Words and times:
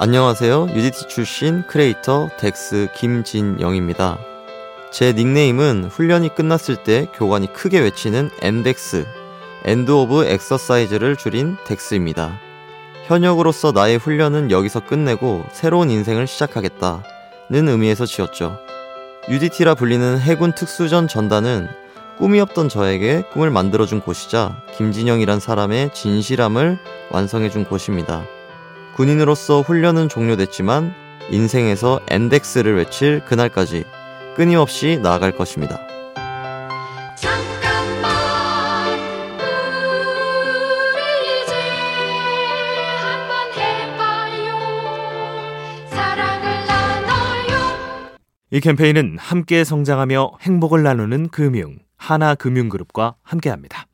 안녕하세요. 0.00 0.68
UDT 0.76 1.08
출신 1.08 1.64
크리에이터 1.66 2.30
덱스 2.38 2.86
김진영입니다. 2.94 4.16
제 4.92 5.12
닉네임은 5.12 5.86
훈련이 5.90 6.36
끝났을 6.36 6.76
때 6.84 7.08
교관이 7.14 7.52
크게 7.52 7.80
외치는 7.80 8.30
ENDEX, 8.40 9.04
end 9.64 9.90
of 9.90 10.26
exercise를 10.26 11.16
줄인 11.16 11.56
덱스입니다. 11.66 12.38
현역으로서 13.06 13.72
나의 13.72 13.98
훈련은 13.98 14.52
여기서 14.52 14.86
끝내고 14.86 15.44
새로운 15.50 15.90
인생을 15.90 16.28
시작하겠다는 16.28 17.02
의미에서 17.50 18.06
지었죠. 18.06 18.56
UDT라 19.28 19.74
불리는 19.74 20.20
해군 20.20 20.52
특수전 20.52 21.08
전단은 21.08 21.66
꿈이 22.18 22.38
없던 22.38 22.68
저에게 22.68 23.22
꿈을 23.32 23.50
만들어준 23.50 24.02
곳이자 24.02 24.62
김진영이란 24.76 25.40
사람의 25.40 25.92
진실함을 25.92 26.78
완성해준 27.10 27.64
곳입니다. 27.64 28.37
군인으로서 28.98 29.60
훈련은 29.60 30.08
종료됐지만 30.08 30.92
인생에서 31.30 32.00
엔덱스를 32.10 32.74
외칠 32.74 33.24
그날까지 33.24 33.84
끊임없이 34.34 34.98
나아갈 35.00 35.30
것입니다. 35.30 35.78
이 48.50 48.58
캠페인은 48.58 49.18
함께 49.20 49.62
성장하며 49.62 50.38
행복을 50.40 50.82
나누는 50.82 51.28
금융 51.28 51.78
하나금융그룹과 51.98 53.14
함께합니다. 53.22 53.87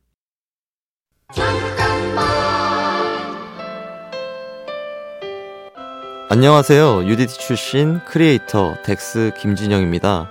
안녕하세요. 6.35 7.04
UDT 7.04 7.38
출신 7.38 8.01
크리에이터 8.07 8.74
덱스 8.82 9.35
김진영입니다. 9.38 10.29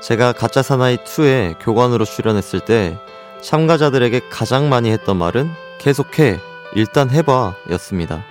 제가 0.00 0.32
가짜 0.32 0.62
사나이 0.62 0.98
2에 0.98 1.56
교관으로 1.58 2.04
출연했을 2.04 2.60
때 2.60 2.96
참가자들에게 3.42 4.28
가장 4.30 4.68
많이 4.68 4.92
했던 4.92 5.16
말은 5.16 5.50
계속해, 5.80 6.38
일단 6.76 7.10
해봐 7.10 7.56
였습니다. 7.70 8.22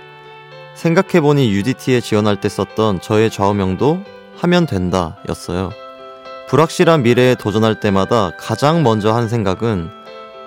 생각해보니 0.76 1.52
UDT에 1.52 2.00
지원할 2.00 2.40
때 2.40 2.48
썼던 2.48 3.02
저의 3.02 3.28
좌우명도 3.28 4.02
하면 4.38 4.64
된다 4.64 5.18
였어요. 5.28 5.72
불확실한 6.48 7.02
미래에 7.02 7.34
도전할 7.34 7.80
때마다 7.80 8.30
가장 8.38 8.82
먼저 8.82 9.12
한 9.12 9.28
생각은 9.28 9.90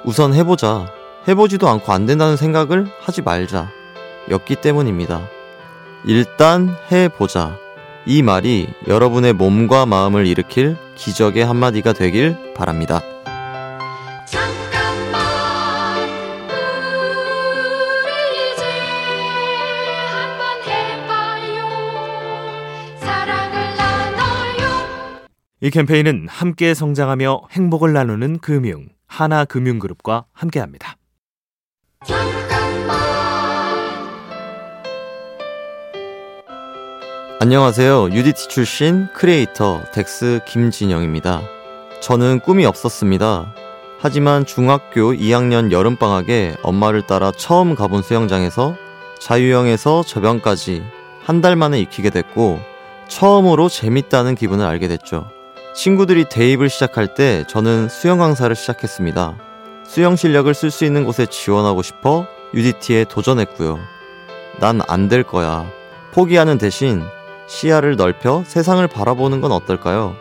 우선 0.03 0.33
해보자. 0.33 0.87
해보지도 1.27 1.69
않고 1.69 1.93
안 1.93 2.07
된다는 2.07 2.35
생각을 2.35 2.87
하지 2.99 3.21
말자. 3.21 3.69
였기 4.31 4.55
때문입니다. 4.55 5.21
일단 6.05 6.75
해보자. 6.91 7.57
이 8.05 8.21
말이 8.21 8.67
여러분의 8.87 9.33
몸과 9.33 9.85
마음을 9.85 10.27
일으킬 10.27 10.75
기적의 10.95 11.45
한마디가 11.45 11.93
되길 11.93 12.53
바랍니다. 12.53 13.01
이 25.61 25.69
캠페인은 25.69 26.27
함께 26.27 26.73
성장하며 26.73 27.43
행복을 27.51 27.93
나누는 27.93 28.39
금융 28.39 28.89
하나금융그룹과 29.07 30.25
함께합니다. 30.33 30.97
안녕하세요. 37.43 38.11
UDT 38.11 38.47
출신 38.47 39.09
크리에이터 39.11 39.83
덱스 39.91 40.39
김진영입니다. 40.47 41.41
저는 41.99 42.39
꿈이 42.39 42.65
없었습니다. 42.65 43.53
하지만 43.99 44.45
중학교 44.45 45.11
2학년 45.11 45.69
여름방학에 45.69 46.55
엄마를 46.63 47.01
따라 47.01 47.33
처음 47.35 47.75
가본 47.75 48.01
수영장에서 48.01 48.77
자유형에서 49.19 50.03
접영까지 50.03 50.85
한 51.25 51.41
달 51.41 51.57
만에 51.57 51.81
익히게 51.81 52.11
됐고 52.11 52.61
처음으로 53.09 53.67
재밌다는 53.67 54.35
기분을 54.35 54.65
알게 54.65 54.87
됐죠. 54.87 55.29
친구들이 55.75 56.23
대입을 56.29 56.69
시작할 56.69 57.13
때 57.13 57.43
저는 57.49 57.89
수영 57.89 58.19
강사를 58.19 58.55
시작했습니다. 58.55 59.35
수영 59.85 60.15
실력을 60.15 60.53
쓸 60.53 60.71
수 60.71 60.85
있는 60.85 61.03
곳에 61.03 61.25
지원하고 61.25 61.81
싶어 61.81 62.25
UDT에 62.53 63.03
도전했고요. 63.03 63.79
난 64.61 64.79
안 64.87 65.09
될 65.09 65.23
거야. 65.23 65.69
포기하는 66.13 66.57
대신 66.57 67.03
시야를 67.47 67.95
넓혀 67.95 68.43
세상을 68.45 68.85
바라보는 68.87 69.41
건 69.41 69.51
어떨까요? 69.51 70.15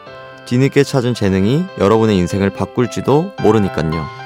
뒤늦게 0.45 0.83
찾은 0.85 1.15
재능이 1.15 1.65
여러분의 1.79 2.17
인생을 2.17 2.51
바꿀지도 2.51 3.35
모르니깐요. 3.43 4.23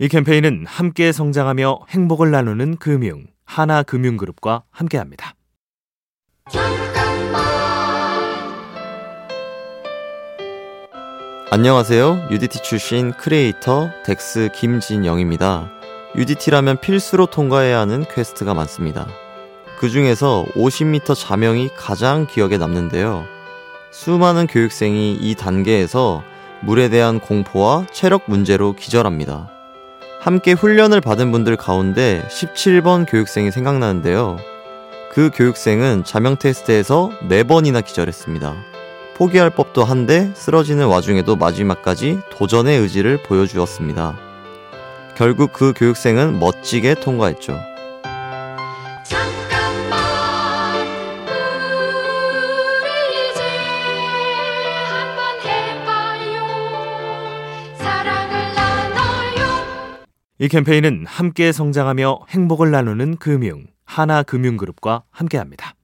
이 0.00 0.06
캠페인은 0.06 0.64
함께 0.66 1.10
성장하며 1.10 1.80
행복을 1.88 2.30
나누는 2.30 2.76
금융 2.76 3.26
하나금융그룹과 3.46 4.62
함께합니다. 4.70 5.34
안녕하세요. 11.50 12.28
UDT 12.30 12.62
출신 12.62 13.10
크리에이터 13.12 13.88
덱스 14.04 14.50
김진영입니다. 14.54 15.70
UDT라면 16.14 16.76
필수로 16.76 17.24
통과해야 17.24 17.80
하는 17.80 18.04
퀘스트가 18.04 18.52
많습니다. 18.52 19.06
그 19.78 19.88
중에서 19.88 20.44
50m 20.54 21.14
잠영이 21.18 21.70
가장 21.74 22.26
기억에 22.26 22.58
남는데요. 22.58 23.24
수많은 23.90 24.46
교육생이 24.46 25.14
이 25.14 25.34
단계에서 25.36 26.22
물에 26.60 26.90
대한 26.90 27.18
공포와 27.18 27.86
체력 27.92 28.24
문제로 28.26 28.74
기절합니다. 28.74 29.48
함께 30.20 30.52
훈련을 30.52 31.00
받은 31.00 31.32
분들 31.32 31.56
가운데 31.56 32.28
17번 32.28 33.10
교육생이 33.10 33.52
생각나는데요. 33.52 34.36
그 35.12 35.30
교육생은 35.32 36.04
잠영 36.04 36.36
테스트에서 36.36 37.10
4번이나 37.22 37.82
기절했습니다. 37.82 38.77
포기할 39.18 39.50
법도 39.50 39.82
한데 39.82 40.32
쓰러지는 40.36 40.86
와중에도 40.86 41.34
마지막까지 41.34 42.20
도전의 42.30 42.78
의지를 42.78 43.20
보여주었습니다. 43.24 44.16
결국 45.16 45.52
그 45.52 45.72
교육생은 45.76 46.38
멋지게 46.38 46.94
통과했죠. 46.94 47.58
이 60.40 60.46
캠페인은 60.46 61.04
함께 61.08 61.50
성장하며 61.50 62.20
행복을 62.28 62.70
나누는 62.70 63.16
금융 63.16 63.66
하나금융그룹과 63.84 65.02
함께합니다. 65.10 65.74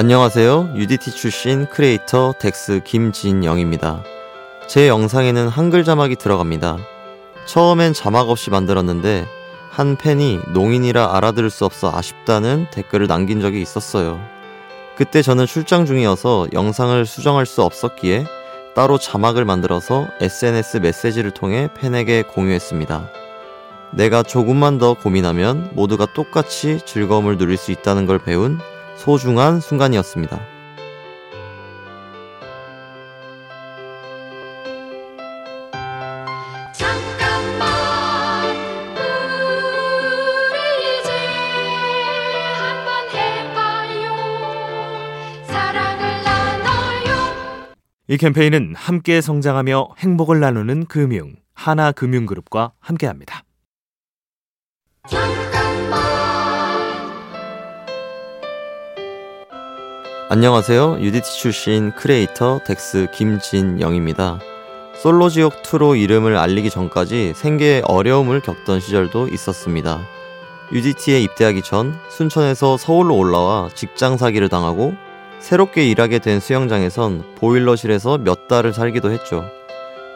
안녕하세요. 0.00 0.74
UDT 0.76 1.10
출신 1.10 1.66
크리에이터 1.66 2.32
덱스 2.38 2.82
김진영입니다. 2.84 4.04
제 4.68 4.86
영상에는 4.86 5.48
한글 5.48 5.82
자막이 5.82 6.14
들어갑니다. 6.14 6.78
처음엔 7.46 7.94
자막 7.94 8.30
없이 8.30 8.48
만들었는데 8.48 9.26
한 9.70 9.96
팬이 9.96 10.38
농인이라 10.54 11.16
알아들을 11.16 11.50
수 11.50 11.64
없어 11.64 11.90
아쉽다는 11.92 12.68
댓글을 12.70 13.08
남긴 13.08 13.40
적이 13.40 13.60
있었어요. 13.60 14.20
그때 14.96 15.20
저는 15.20 15.46
출장 15.46 15.84
중이어서 15.84 16.46
영상을 16.52 17.04
수정할 17.04 17.44
수 17.44 17.64
없었기에 17.64 18.24
따로 18.76 18.98
자막을 18.98 19.44
만들어서 19.44 20.06
SNS 20.20 20.76
메시지를 20.76 21.32
통해 21.32 21.70
팬에게 21.76 22.22
공유했습니다. 22.22 23.10
내가 23.94 24.22
조금만 24.22 24.78
더 24.78 24.94
고민하면 24.94 25.70
모두가 25.72 26.06
똑같이 26.14 26.78
즐거움을 26.86 27.36
누릴 27.36 27.56
수 27.56 27.72
있다는 27.72 28.06
걸 28.06 28.20
배운 28.20 28.60
소중한 28.98 29.60
순간이었습니다. 29.60 30.40
이 48.10 48.16
캠페인은 48.16 48.74
함께 48.74 49.20
성장하며 49.20 49.90
행복을 49.98 50.40
나누는 50.40 50.86
금융 50.86 51.36
하나금융그룹과 51.54 52.72
함께합니다. 52.80 53.44
안녕하세요. 60.30 60.98
UDT 61.00 61.38
출신 61.38 61.90
크리에이터 61.92 62.60
덱스 62.66 63.06
김진영입니다. 63.14 64.38
솔로 65.00 65.30
지옥 65.30 65.62
2로 65.62 65.98
이름을 65.98 66.36
알리기 66.36 66.68
전까지 66.68 67.32
생계에 67.34 67.80
어려움을 67.86 68.40
겪던 68.40 68.80
시절도 68.80 69.28
있었습니다. 69.28 70.06
UDT에 70.70 71.22
입대하기 71.22 71.62
전 71.62 71.98
순천에서 72.10 72.76
서울로 72.76 73.16
올라와 73.16 73.70
직장 73.74 74.18
사기를 74.18 74.50
당하고 74.50 74.92
새롭게 75.38 75.88
일하게 75.88 76.18
된 76.18 76.40
수영장에선 76.40 77.36
보일러실에서 77.36 78.18
몇 78.18 78.48
달을 78.48 78.74
살기도 78.74 79.10
했죠. 79.10 79.46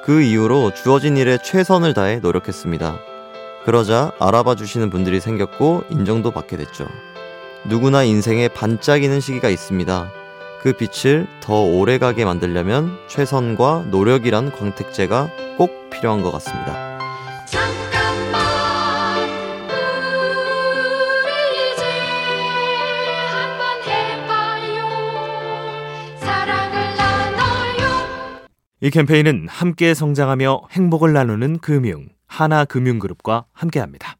그 0.05 0.21
이후로 0.21 0.75
주어진 0.75 1.17
일에 1.17 1.39
최선을 1.43 1.95
다해 1.95 2.17
노력했습니다. 2.17 2.99
그러자 3.65 4.13
알아봐 4.19 4.57
주시는 4.57 4.91
분들이 4.91 5.21
생겼고 5.21 5.85
인정도 5.89 6.33
받게 6.33 6.59
됐죠. 6.59 6.87
누구나 7.65 8.03
인생에 8.03 8.49
반짝이는 8.49 9.21
시기가 9.21 9.49
있습니다. 9.49 10.11
그 10.63 10.73
빛을 10.73 11.27
더 11.41 11.63
오래 11.63 11.99
가게 11.99 12.25
만들려면 12.25 12.99
최선과 13.09 13.87
노력이란 13.91 14.53
광택제가 14.53 15.31
꼭 15.57 15.91
필요한 15.91 16.23
것 16.23 16.31
같습니다. 16.33 16.99
잠깐만 17.47 18.41
우리 21.25 21.73
이제 21.73 21.85
한번 23.31 23.83
해봐요 23.87 24.89
사랑을 26.19 26.97
나눠요 26.97 28.49
이 28.81 28.91
캠페인은 28.91 29.47
함께 29.49 29.95
성장하며 29.95 30.63
행복을 30.71 31.13
나누는 31.13 31.59
금융 31.59 32.09
하나금융그룹과 32.27 33.47
함께합니다. 33.53 34.17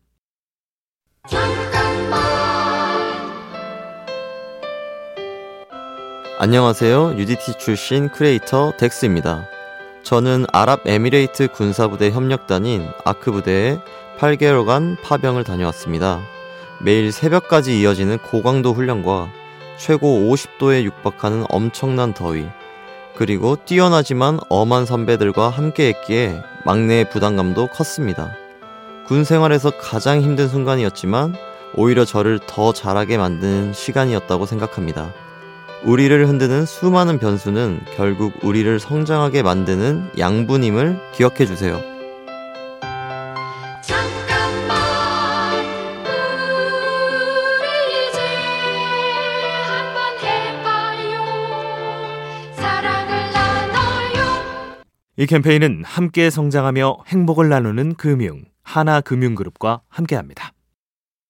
안녕하세요. 6.43 7.15
UDT 7.19 7.55
출신 7.57 8.09
크리에이터 8.09 8.73
덱스입니다. 8.77 9.47
저는 10.03 10.45
아랍에미레이트 10.51 11.47
군사부대 11.47 12.11
협력단인 12.11 12.85
아크 13.05 13.31
부대에 13.31 13.79
8개월간 14.19 15.01
파병을 15.05 15.45
다녀왔습니다. 15.45 16.21
매일 16.81 17.13
새벽까지 17.13 17.81
이어지는 17.81 18.19
고강도 18.19 18.73
훈련과 18.73 19.31
최고 19.79 20.19
50도에 20.19 20.83
육박하는 20.83 21.45
엄청난 21.49 22.13
더위, 22.13 22.49
그리고 23.15 23.57
뛰어나지만 23.65 24.41
엄한 24.49 24.85
선배들과 24.85 25.49
함께 25.49 25.95
했기에 25.95 26.43
막내의 26.65 27.09
부담감도 27.11 27.69
컸습니다. 27.69 28.35
군 29.07 29.23
생활에서 29.23 29.71
가장 29.79 30.21
힘든 30.21 30.49
순간이었지만 30.49 31.37
오히려 31.77 32.05
저를 32.05 32.41
더 32.49 32.73
잘하게 32.73 33.17
만드는 33.17 33.75
시간이었다고 33.75 34.47
생각합니다. 34.47 35.15
우리를 35.85 36.29
흔드는 36.29 36.65
수많은 36.65 37.19
변수는 37.19 37.81
결국 37.97 38.45
우리를 38.45 38.79
성장하게 38.79 39.43
만드는 39.43 40.11
양분임을 40.17 40.97
기억해 41.13 41.45
주세요. 41.45 41.81
잠깐만 43.83 44.79
우리 47.59 48.09
이제 48.09 48.21
한번 49.67 50.19
해봐요 50.23 51.19
사랑을 52.55 53.33
나눠요 53.33 54.85
이 55.17 55.27
캠페인은 55.27 55.83
함께 55.85 56.31
성장하며 56.31 56.99
행복을 57.09 57.49
나누는 57.49 57.97
금융 57.97 58.45
하나금융그룹과 58.63 59.81
함께합니다. 59.89 60.52